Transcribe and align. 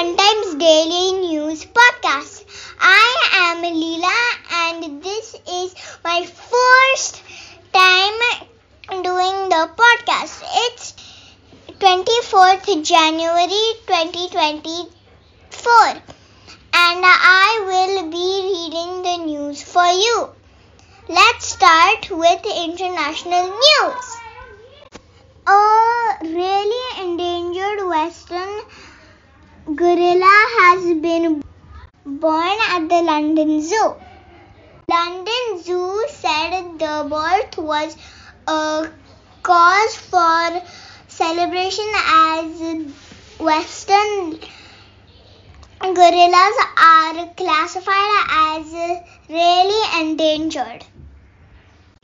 News 0.00 1.64
podcast. 1.64 2.44
I 2.78 3.08
am 3.50 3.62
Leela 3.64 4.18
and 4.52 5.02
this 5.02 5.34
is 5.34 5.74
my 6.04 6.24
first 6.24 7.20
time 7.72 8.20
doing 9.02 9.48
the 9.48 9.68
podcast. 9.80 10.44
It's 10.66 10.94
24th 11.80 12.84
January 12.84 13.74
2024 13.88 15.72
and 15.90 16.04
I 16.72 17.50
will 17.66 18.08
be 18.08 18.30
reading 18.54 19.02
the 19.02 19.16
news 19.24 19.64
for 19.64 19.88
you. 19.88 20.28
Let's 21.08 21.44
start 21.46 22.08
with 22.08 22.46
international 22.46 23.48
news. 23.48 24.16
A 25.48 26.18
really 26.22 27.02
endangered 27.02 27.84
western 27.88 28.37
gorilla 29.78 30.36
has 30.58 30.82
been 31.00 31.40
born 32.04 32.58
at 32.70 32.88
the 32.88 33.00
London 33.02 33.62
Zoo. 33.62 33.94
London 34.90 35.62
Zoo 35.62 36.04
said 36.08 36.50
the 36.80 37.06
birth 37.08 37.58
was 37.58 37.96
a 38.48 38.88
cause 39.42 39.94
for 39.94 40.62
celebration 41.06 41.88
as 42.06 42.86
western 43.38 44.40
gorillas 45.80 46.56
are 46.76 47.26
classified 47.36 48.24
as 48.30 48.66
really 49.28 49.82
endangered. 50.00 50.84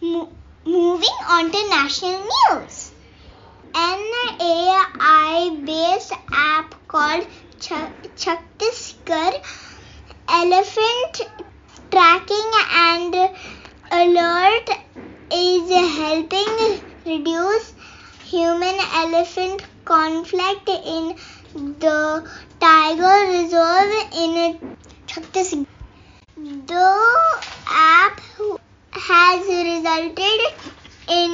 Mo- 0.01 0.33
moving 0.65 1.19
on 1.29 1.51
to 1.51 1.69
national 1.71 2.23
news. 2.51 2.93
An 3.75 3.99
AI 4.41 5.61
based 5.65 6.13
app 6.33 6.75
called 6.87 7.27
Chhattisgarh 7.65 9.43
Elephant 10.29 11.21
Tracking 11.91 12.51
and 12.71 13.15
Alert 13.91 14.69
is 15.33 15.71
helping 15.97 16.83
reduce 17.07 17.73
human 18.25 18.77
elephant 18.95 19.65
conflict 19.87 20.69
in 20.69 21.17
the 21.55 22.31
tiger 22.61 23.17
reserve 23.33 23.95
in 24.13 24.59
Chhattisgarh. 25.07 25.67
The 26.67 26.87
app 27.67 28.21
has 28.93 29.47
resulted 29.71 30.41
in 31.09 31.33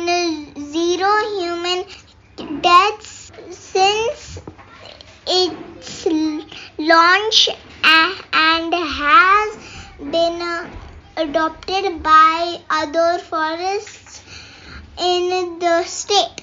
zero 0.71 1.11
human 1.41 1.85
deaths 2.63 3.33
since 3.51 4.41
its 5.27 5.70
launch 6.81 7.51
and 7.85 8.73
has 8.75 9.57
been 9.99 10.41
uh, 10.41 10.71
adopted 11.19 12.03
by 12.03 12.59
other 12.71 13.19
forests 13.19 14.23
in 14.99 15.59
the 15.59 15.83
state. 15.85 16.41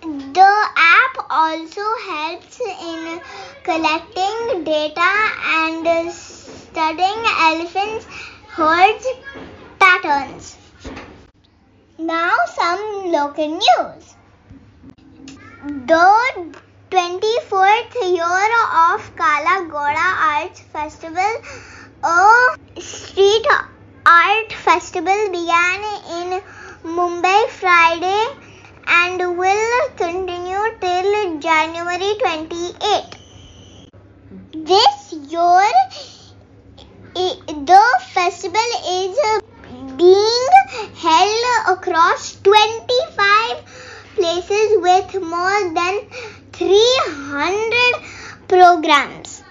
The 0.00 0.68
app 0.76 1.26
also 1.28 1.82
helps 2.08 2.60
in 2.60 3.20
collecting 3.62 4.64
data 4.64 5.10
and 5.44 6.10
studying 6.12 7.22
elephants' 7.40 8.06
herds 8.46 9.06
patterns. 9.78 10.56
Now, 11.98 12.32
some 12.54 13.12
local 13.12 13.48
news. 13.48 14.14
The 15.86 16.57
24th 16.90 17.94
year 18.16 18.48
of 18.92 19.16
Kala 19.16 19.68
Ghoda 19.70 20.06
Arts 20.28 20.60
Festival, 20.60 21.32
a 22.02 22.80
street 22.80 23.46
art 24.06 24.52
festival, 24.52 25.20
began 25.30 25.80
in 26.18 26.40
Mumbai 26.84 27.48
Friday 27.50 28.24
and 28.86 29.38
will 29.38 29.88
continue 29.96 30.64
till 30.80 31.38
January 31.40 32.14
28. 32.20 33.16
This 34.54 35.12
year, 35.30 35.70
the 37.14 38.00
festival 38.14 38.70
is 38.88 39.18
being 39.96 40.48
held 40.94 41.78
across 41.78 42.40
25 42.42 43.64
places 44.16 44.78
with 44.80 45.22
more 45.22 45.74
than 45.74 46.00
300 46.58 48.02
programs. 48.48 49.44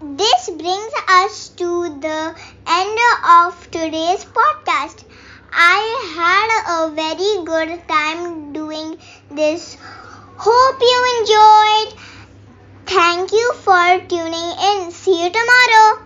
This 0.00 0.48
brings 0.48 0.92
us 1.06 1.50
to 1.50 2.00
the 2.00 2.34
end 2.66 2.98
of 3.32 3.70
today's 3.70 4.24
podcast. 4.24 5.04
I 5.52 5.80
had 6.16 6.48
a 6.78 6.94
very 6.94 7.44
good 7.44 7.86
time 7.86 8.54
doing 8.54 8.96
this. 9.30 9.76
Hope 10.38 10.80
you 10.80 10.98
enjoyed. 11.20 11.98
Thank 12.86 13.32
you 13.32 13.52
for 13.56 14.00
tuning 14.08 14.52
in. 14.70 14.90
See 14.92 15.24
you 15.24 15.30
tomorrow. 15.30 16.05